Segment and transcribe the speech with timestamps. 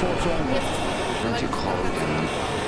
[0.00, 0.54] 说说你，
[1.28, 2.59] 你去考虑。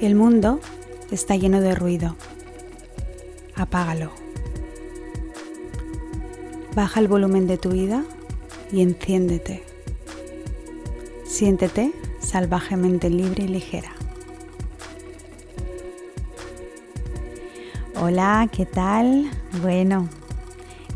[0.00, 0.60] El mundo
[1.10, 2.16] está lleno de ruido.
[3.54, 4.10] Apágalo.
[6.74, 8.04] Baja el volumen de tu vida
[8.70, 9.64] y enciéndete.
[11.24, 13.90] Siéntete salvajemente libre y ligera.
[17.98, 19.30] Hola, ¿qué tal?
[19.62, 20.10] Bueno,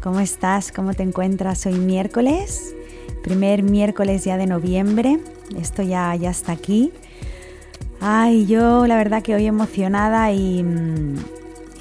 [0.03, 0.73] ¿cómo estás?
[0.73, 1.65] ¿Cómo te encuentras?
[1.65, 2.75] Hoy miércoles,
[3.23, 5.21] primer miércoles ya de noviembre.
[5.57, 6.93] Esto ya, ya está aquí.
[8.03, 11.17] Ay, yo la verdad que hoy emocionada y, mm,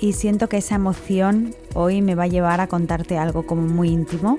[0.02, 3.90] y siento que esa emoción hoy me va a llevar a contarte algo como muy
[3.90, 4.38] íntimo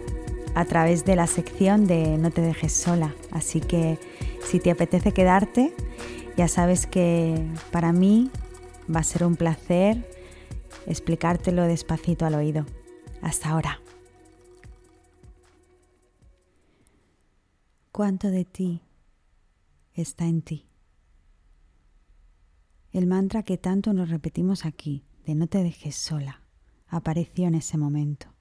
[0.55, 3.15] a través de la sección de No te dejes sola.
[3.31, 3.99] Así que
[4.45, 5.75] si te apetece quedarte,
[6.37, 8.31] ya sabes que para mí
[8.95, 10.07] va a ser un placer
[10.87, 12.67] explicártelo despacito al oído.
[13.23, 13.81] Hasta ahora.
[17.91, 18.83] ¿Cuánto de ti
[19.95, 20.70] está en ti?
[22.93, 26.43] El mantra que tanto nos repetimos aquí, de no te dejes sola,
[26.89, 28.35] apareció en ese momento,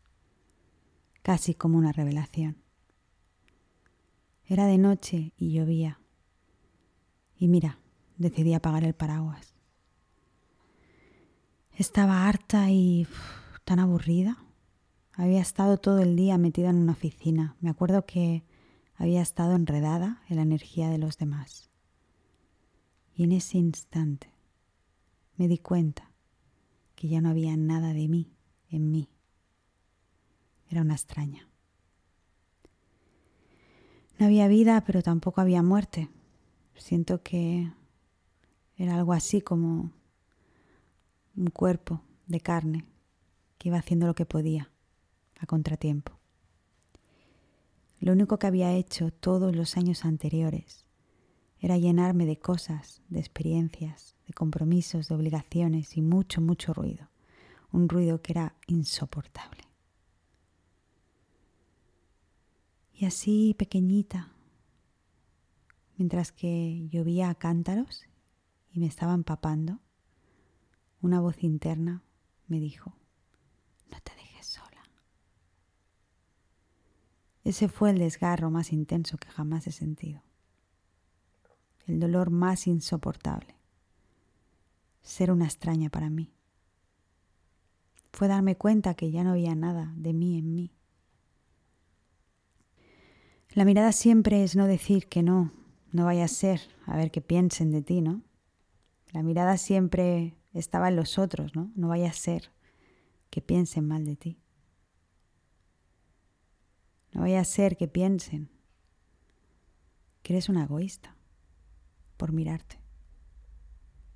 [1.22, 2.58] casi como una revelación.
[4.45, 6.00] Era de noche y llovía.
[7.38, 7.77] Y mira,
[8.17, 9.53] decidí apagar el paraguas.
[11.73, 13.08] Estaba harta y
[13.66, 14.44] tan aburrida.
[15.14, 17.55] Había estado todo el día metida en una oficina.
[17.61, 18.43] Me acuerdo que
[18.95, 21.70] había estado enredada en la energía de los demás.
[23.14, 24.39] Y en ese instante
[25.39, 26.11] me di cuenta
[26.95, 28.30] que ya no había nada de mí
[28.70, 29.10] en mí.
[30.70, 31.48] Era una extraña.
[34.20, 36.10] No había vida, pero tampoco había muerte.
[36.76, 37.72] Siento que
[38.76, 39.94] era algo así como
[41.38, 42.86] un cuerpo de carne
[43.58, 44.70] que iba haciendo lo que podía
[45.39, 46.20] a contratiempo.
[48.02, 50.86] Lo único que había hecho todos los años anteriores
[51.61, 57.09] era llenarme de cosas, de experiencias, de compromisos, de obligaciones y mucho, mucho ruido.
[57.71, 59.63] Un ruido que era insoportable.
[62.93, 64.31] Y así pequeñita,
[65.97, 68.05] mientras que llovía a cántaros
[68.71, 69.79] y me estaba empapando,
[71.01, 72.03] una voz interna
[72.47, 72.93] me dijo,
[73.89, 74.83] no te dejes sola.
[77.43, 80.21] Ese fue el desgarro más intenso que jamás he sentido
[81.89, 83.55] el dolor más insoportable.
[85.02, 86.32] Ser una extraña para mí.
[88.11, 90.71] Fue darme cuenta que ya no había nada de mí en mí.
[93.52, 95.52] La mirada siempre es no decir que no,
[95.92, 98.21] no vaya a ser, a ver qué piensen de ti, ¿no?
[99.11, 101.71] La mirada siempre estaba en los otros, ¿no?
[101.76, 102.52] No vaya a ser
[103.30, 104.39] que piensen mal de ti.
[107.11, 108.49] No vaya a ser que piensen
[110.21, 111.15] que eres una egoísta
[112.17, 112.78] por mirarte.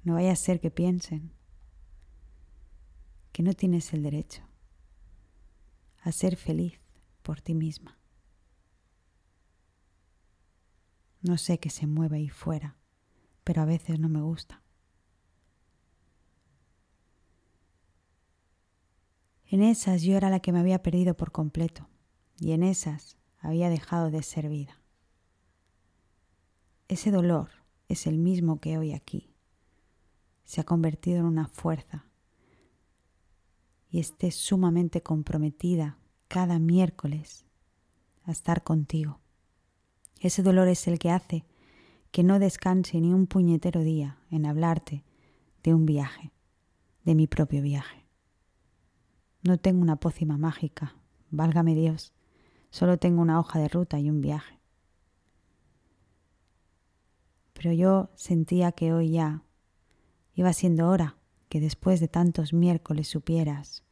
[0.04, 1.32] No vaya a ser que piensen
[3.32, 4.44] que no tienes el derecho
[6.02, 6.80] a ser feliz
[7.22, 7.98] por ti misma.
[11.22, 12.78] No sé que se mueve ahí fuera,
[13.46, 14.62] pero a veces no me gusta.
[19.46, 21.88] En esas yo era la que me había perdido por completo
[22.40, 24.82] y en esas había dejado de ser vida.
[26.88, 27.52] Ese dolor
[27.88, 29.33] es el mismo que hoy aquí.
[30.54, 32.06] Se ha convertido en una fuerza
[33.90, 35.98] y esté sumamente comprometida
[36.28, 37.44] cada miércoles
[38.26, 39.20] a estar contigo.
[40.20, 41.44] Ese dolor es el que hace
[42.12, 45.04] que no descanse ni un puñetero día en hablarte
[45.64, 46.32] de un viaje,
[47.04, 48.06] de mi propio viaje.
[49.42, 50.96] No tengo una pócima mágica,
[51.32, 52.14] válgame Dios,
[52.70, 54.60] solo tengo una hoja de ruta y un viaje
[57.54, 59.42] pero yo sentía que hoy ya
[60.34, 61.18] iba siendo hora
[61.50, 63.84] que después de tantos miércoles supieras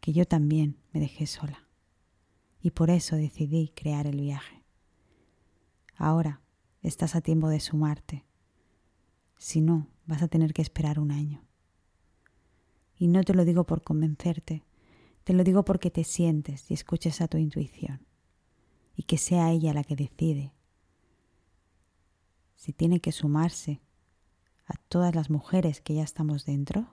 [0.00, 1.68] que yo también me dejé sola.
[2.60, 4.62] Y por eso decidí crear el viaje.
[5.96, 6.40] Ahora
[6.80, 8.24] estás a tiempo de sumarte.
[9.36, 11.44] Si no, vas a tener que esperar un año.
[12.96, 14.64] Y no te lo digo por convencerte,
[15.24, 18.06] te lo digo porque te sientes y escuches a tu intuición.
[18.94, 20.52] Y que sea ella la que decide
[22.54, 23.80] si tiene que sumarse
[24.66, 26.88] a todas las mujeres que ya estamos dentro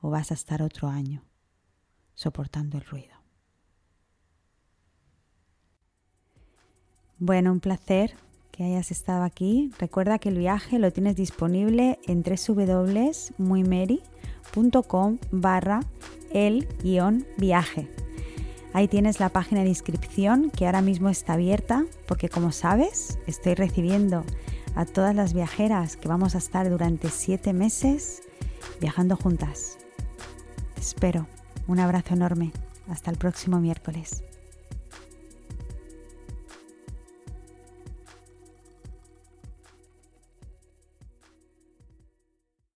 [0.00, 1.24] o vas a estar otro año
[2.14, 3.14] soportando el ruido.
[7.18, 8.14] Bueno, un placer
[8.52, 9.70] que hayas estado aquí.
[9.78, 15.80] Recuerda que el viaje lo tienes disponible en www.muymary.com barra
[16.32, 17.90] el guion viaje.
[18.72, 23.54] Ahí tienes la página de inscripción que ahora mismo está abierta porque como sabes estoy
[23.54, 24.24] recibiendo
[24.74, 28.22] a todas las viajeras que vamos a estar durante siete meses
[28.80, 29.78] viajando juntas.
[30.74, 31.26] Te espero.
[31.66, 32.52] Un abrazo enorme.
[32.88, 34.22] Hasta el próximo miércoles.